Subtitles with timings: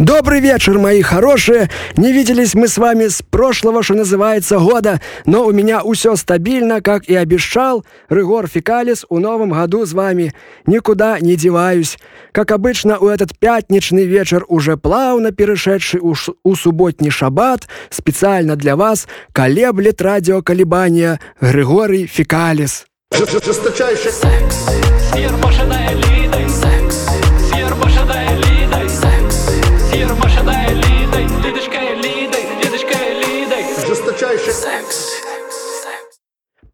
[0.00, 1.68] Добрый вечер, мои хорошие.
[1.98, 6.80] Не виделись мы с вами с прошлого, что называется, года, но у меня все стабильно,
[6.80, 7.84] как и обещал.
[8.08, 10.32] Рыгор Фекалис у новом году с вами.
[10.64, 11.98] Никуда не деваюсь.
[12.32, 16.14] Как обычно, у этот пятничный вечер уже плавно перешедший у,
[16.44, 22.86] у субботний шаббат, специально для вас колеблет радиоколебания Григорий Фекалис.
[23.12, 24.12] Жесточайший.
[24.12, 24.66] Секс.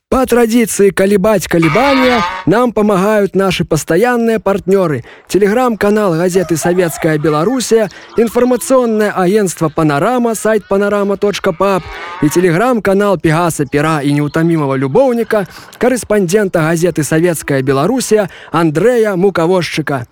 [0.08, 5.02] По традиции колебать колебания нам помогают наши постоянные партнеры.
[5.26, 11.82] Телеграм-канал газеты «Советская Белоруссия», информационное агентство «Панорама», сайт panorama.pub
[12.22, 20.06] и телеграм-канал Пегаса Пера и неутомимого любовника, корреспондента газеты «Советская Белоруссия» Андрея Муковозчика.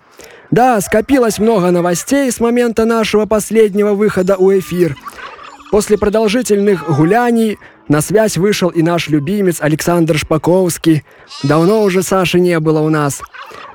[0.51, 4.97] Да, скопилось много новостей с момента нашего последнего выхода у эфир.
[5.71, 7.57] После продолжительных гуляний
[7.87, 11.03] на связь вышел и наш любимец Александр Шпаковский.
[11.43, 13.21] Давно уже Саши не было у нас.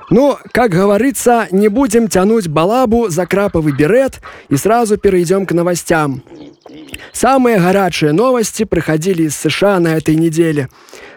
[0.09, 6.21] Ну, как говорится, не будем тянуть балабу за краповый берет и сразу перейдем к новостям.
[7.13, 10.67] Самые горячие новости приходили из США на этой неделе.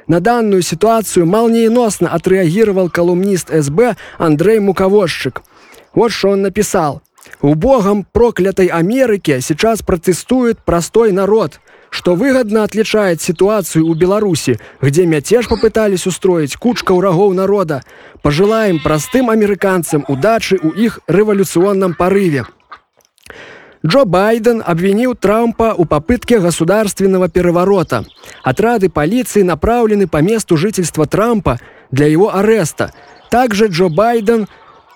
[0.06, 5.42] На данную ситуацию молниеносно отреагировал колумнист СБ Андрей Муковозчик.
[5.94, 7.02] Вот что он написал.
[7.40, 11.58] «У богом проклятой Америки сейчас протестует простой народ–
[11.94, 17.84] что выгодно отличает ситуацию у Беларуси, где мятеж попытались устроить кучка врагов народа.
[18.20, 22.46] Пожелаем простым американцам удачи у их революционном порыве.
[23.86, 28.04] Джо Байден обвинил Трампа у попытки государственного переворота.
[28.42, 31.60] Отряды полиции направлены по месту жительства Трампа
[31.92, 32.92] для его ареста.
[33.30, 34.48] Также Джо Байден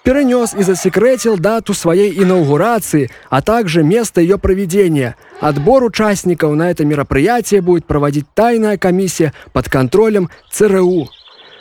[0.08, 5.16] перенес и засекретил дату своей инаугурации, а также место ее проведения.
[5.38, 11.10] Отбор участников на это мероприятие будет проводить тайная комиссия под контролем ЦРУ.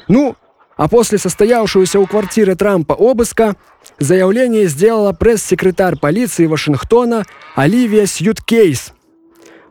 [0.07, 0.37] Ну,
[0.77, 3.57] а после состоявшегося у квартиры Трампа обыска
[3.99, 8.93] заявление сделала пресс-секретарь полиции Вашингтона Оливия Сьюткейс.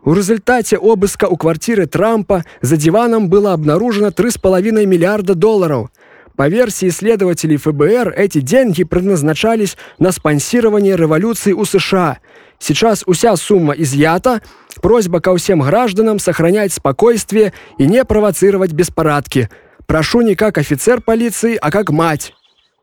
[0.04, 5.88] В результате обыска у квартиры Трампа за диваном было обнаружено 3,5 миллиарда долларов–
[6.36, 12.18] по версии исследователей ФБР, эти деньги предназначались на спонсирование революции у США.
[12.58, 14.42] Сейчас уся сумма изъята.
[14.82, 19.48] Просьба ко всем гражданам сохранять спокойствие и не провоцировать беспорядки.
[19.86, 22.34] Прошу не как офицер полиции, а как мать.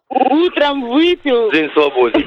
[0.09, 1.52] Утром выпил.
[1.52, 2.24] День свободы.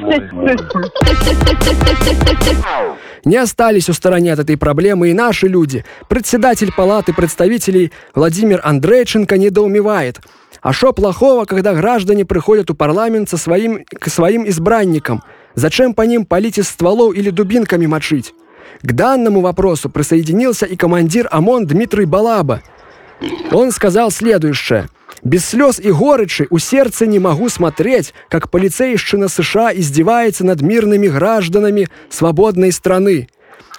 [3.25, 5.85] Не остались у стороны от этой проблемы и наши люди.
[6.09, 10.21] Председатель палаты представителей Владимир Андрейченко недоумевает–
[10.67, 15.23] а что плохого, когда граждане приходят у парламент со своим, к своим избранникам?
[15.55, 18.35] Зачем по ним полить из стволов или дубинками мочить?
[18.83, 22.63] К данному вопросу присоединился и командир ОМОН Дмитрий Балаба.
[23.53, 24.89] Он сказал следующее.
[25.23, 31.07] «Без слез и горечи у сердца не могу смотреть, как полицейщина США издевается над мирными
[31.07, 33.29] гражданами свободной страны.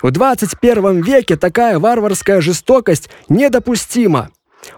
[0.01, 4.29] В 21 веке такая варварская жестокость недопустима.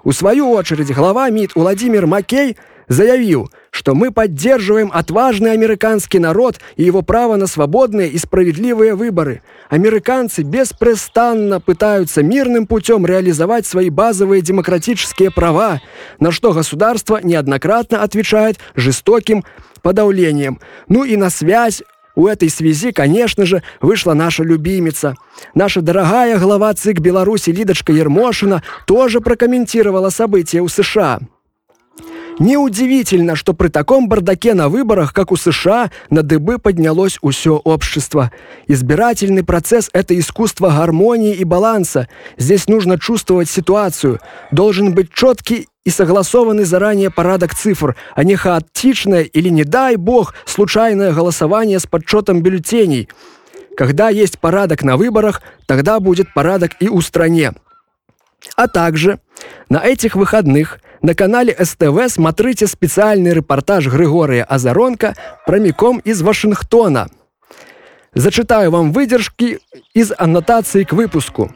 [0.04, 2.58] У свою очередь глава МИД Владимир Маккей
[2.88, 9.42] заявил, что мы поддерживаем отважный американский народ и его право на свободные и справедливые выборы.
[9.70, 15.82] Американцы беспрестанно пытаются мирным путем реализовать свои базовые демократические права,
[16.20, 19.46] на что государство неоднократно отвечает жестоким
[19.82, 20.60] подавлением.
[20.88, 21.84] Ну и на связь
[22.16, 25.16] у этой связи, конечно же, вышла наша любимица.
[25.56, 31.20] Наша дорогая глава ЦИК Беларуси Лидочка Ермошина тоже прокомментировала события у США.
[32.40, 38.32] Неудивительно, что при таком бардаке на выборах, как у США, на дыбы поднялось усё общество.
[38.66, 42.08] Избирательный процесс– это искусство гармонии и баланса.
[42.38, 44.22] Здесь нужно чувствовать ситуацию.
[44.52, 50.36] Должен быть четкий и согласованный заранее порядок цифр, а не хаотичное или, не дай бог,
[50.46, 53.10] случайное голосование с подсчетом бюллетеней.
[53.76, 57.54] Когда есть порядок на выборах, тогда будет порядок и у стране.
[58.56, 59.20] А также
[59.68, 65.16] на этих выходных на канале СТВ смотрите специальный репортаж Григория Азаронка
[65.48, 67.08] прямиком из Вашингтона.
[68.14, 69.58] Зачитаю вам выдержки
[69.96, 71.52] из аннотации к выпуску.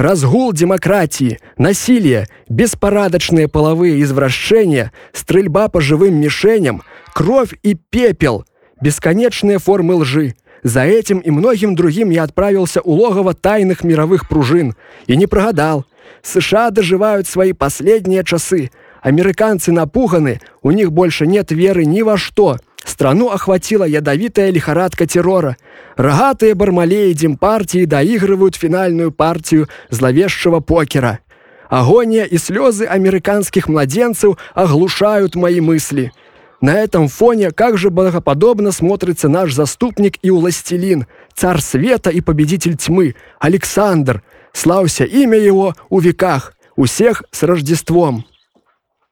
[0.00, 6.82] Разгул демократии, насилие, беспорядочные половые извращения, стрельба по живым мишеням,
[7.12, 8.46] кровь и пепел,
[8.80, 10.36] бесконечные формы лжи.
[10.62, 14.74] За этим и многим другим я отправился у логова тайных мировых пружин.
[15.06, 15.84] И не прогадал.
[16.22, 18.70] США доживают свои последние часы.
[19.02, 22.56] Американцы напуганы, у них больше нет веры ни во что.
[22.90, 25.56] Страну охватила ядовитая лихорадка террора.
[25.96, 31.20] Рогатые бармалеи демпартии доигрывают финальную партию зловещего покера.
[31.68, 36.12] Агония и слезы американских младенцев оглушают мои мысли.
[36.60, 42.76] На этом фоне как же благоподобно смотрится наш заступник и уластелин, царь света и победитель
[42.76, 44.22] тьмы, Александр.
[44.52, 48.24] Славься имя его у веках, у всех с Рождеством.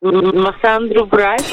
[0.01, 1.45] Массандру брать?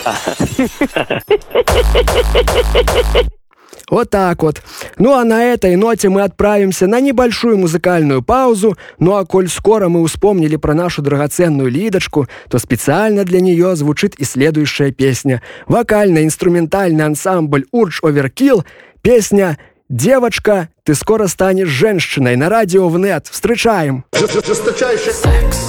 [3.89, 4.63] Вот так вот.
[4.97, 8.75] Ну а на этой ноте мы отправимся на небольшую музыкальную паузу.
[8.97, 14.15] Ну а коль скоро мы вспомнили про нашу драгоценную Лидочку, то специально для нее звучит
[14.15, 15.43] и следующая песня.
[15.67, 18.65] Вокально-инструментальный ансамбль Урдж Оверкилл.
[19.01, 23.27] Песня «Девочка, ты скоро станешь женщиной» на радио в нет.
[23.29, 24.03] Встречаем!
[24.13, 25.67] Жесточайший секс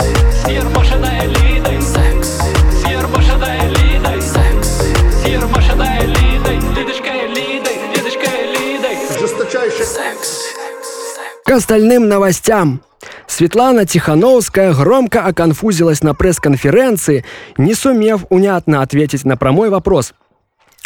[11.47, 12.83] К остальным новостям.
[13.29, 17.25] Светлана Тихановская громко оконфузилась на пресс-конференции,
[17.57, 20.13] не сумев унятно ответить на промой вопрос.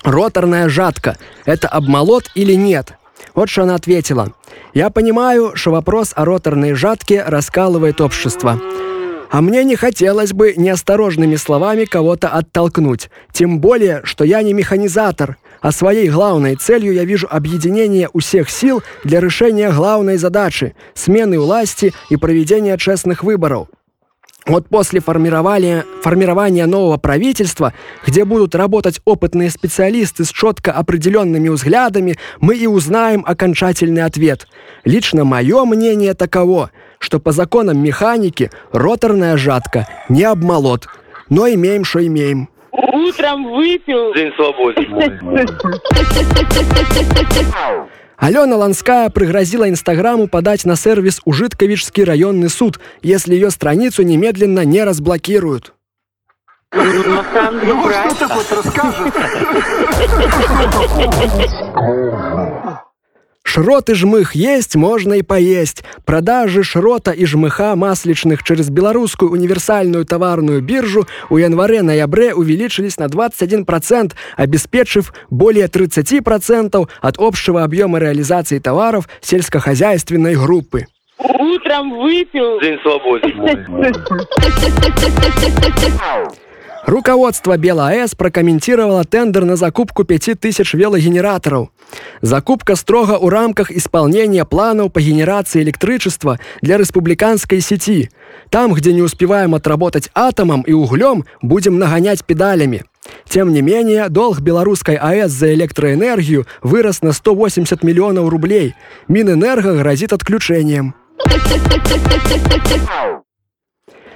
[0.05, 1.17] Роторная жатка–
[1.47, 2.93] это обмолот или нет?
[3.35, 4.35] Вот что она ответила.
[4.75, 8.61] «Я понимаю, что вопрос о роторной жатке раскалывает общество.
[9.31, 13.11] А мне не хотелось бы неосторожными словами кого-то оттолкнуть.
[13.33, 18.51] Тем более, что я не механизатор, а своей главной целью я вижу объединение у всех
[18.51, 23.69] сил для решения главной задачи– смены власти и проведения честных выборов.
[24.47, 27.75] Вот после формирования, формирования нового правительства,
[28.07, 34.47] где будут работать опытные специалисты с четко определенными взглядами, мы и узнаем окончательный ответ.
[34.85, 40.87] Лично мое мнение таково, что по законам механики роторная жатка не обмолот,
[41.29, 42.49] но имеем, что имеем.
[42.73, 44.15] Утром выпил.
[44.15, 44.87] День свободы.
[48.17, 54.85] Алена Ланская пригрозила Инстаграму подать на сервис Ужитковичский районный суд, если ее страницу немедленно не
[54.85, 55.75] разблокируют.
[56.73, 58.15] Массандру брать?
[63.53, 65.83] Шрот и жмых есть, можно и поесть.
[66.07, 74.13] Продажи шрота и жмыха масличных через белорусскую универсальную товарную биржу у январе-ноябре увеличились на 21%,
[74.37, 80.87] обеспечив более 30% от общего объема реализации товаров сельскохозяйственной группы.
[81.19, 82.61] Утром выпил.
[82.61, 83.35] День свободы.
[86.87, 91.69] Руководство БелАЭС прокомментировало тендер на закупку 5000 велогенераторов.
[92.23, 98.11] Закупка строго у рамках исполнения планов по генерации электричества для республиканской сети.
[98.49, 102.85] Там, где не успеваем отработать атомом и углем, будем нагонять педалями.
[103.29, 108.75] Тем не менее, долг белорусской АЭС за электроэнергию вырос на 180 миллионов рублей.
[109.09, 110.95] Минэнерго грозит отключением.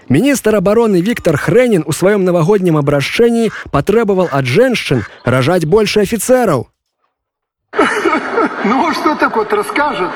[0.09, 6.67] Министр обороны Виктор Хренин у своем новогоднем обращении потребовал от женщин рожать больше офицеров.
[8.65, 10.11] Ну, что так вот расскажет?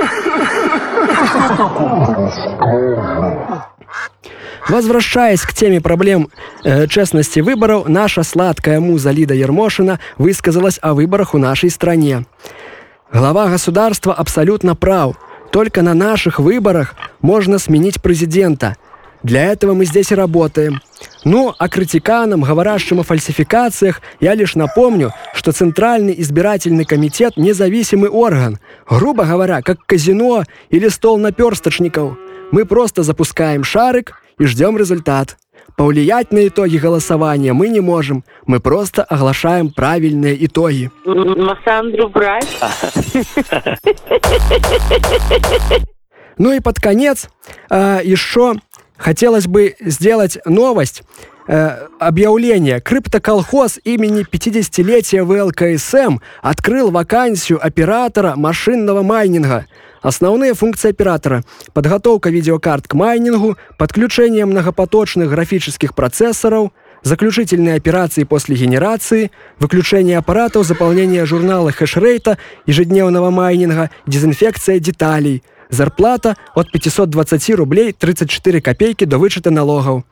[4.69, 6.29] Возвращаясь к теме проблем
[6.63, 12.27] э, честности выборов, наша сладкая муза Лида Ермошина высказалась о выборах у нашей стране.
[13.11, 15.17] Глава государства абсолютно прав.
[15.51, 18.77] Только на наших выборах можно сменить президента.
[19.23, 20.81] Для этого мы здесь и работаем.
[21.25, 28.59] Ну, а критиканам, говорящим о фальсификациях, я лишь напомню, что Центральный избирательный комитет– независимый орган.
[28.89, 32.17] Грубо говоря, как казино или стол наперсточников.
[32.53, 35.37] Мы просто запускаем шарик и ждем результат.
[35.77, 38.25] Повлиять на итоги голосования мы не можем.
[38.47, 40.91] Мы просто оглашаем правильные итоги.
[41.05, 42.49] Массандру брать?
[46.39, 47.29] Ну и под конец
[47.69, 48.55] э, еще
[48.99, 51.03] хотелось бы сделать новость.
[51.51, 52.79] Э, объявление.
[52.81, 59.65] Криптоколхоз имени 50-летия ВЛКСМ открыл вакансию оператора машинного майнинга.
[60.03, 66.71] Основные функции оператора– подготовка видеокарт к майнингу, подключение многопоточных графических процессоров,
[67.03, 72.37] заключительные операции после генерации, выключение аппаратов, заполнение журнала хешрейта,
[72.67, 80.05] ежедневного майнинга, дезинфекция деталей– Зарплата от 520 рублей 34 копейки до вычета налогов.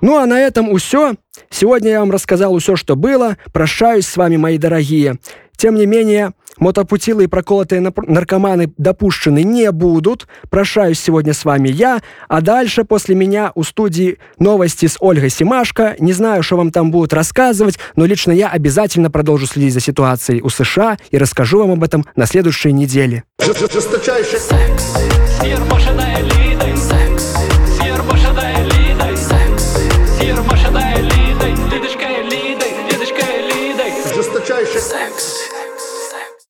[0.00, 1.14] Ну а на этом все.
[1.50, 3.36] Сегодня я вам рассказал все, что было.
[3.52, 5.18] Прощаюсь с вами, мои дорогие.
[5.56, 10.26] Тем не менее, мотопутилы и проколотые наркоманы допущены не будут.
[10.50, 15.96] Прощаюсь сегодня с вами я, а дальше после меня у студии новости с Ольгой Симашко.
[15.98, 20.42] Не знаю, что вам там будут рассказывать, но лично я обязательно продолжу следить за ситуацией
[20.42, 23.24] у США и расскажу вам об этом на следующей неделе.
[23.40, 24.94] Жесточайший Секс
[25.42, 26.76] Лидой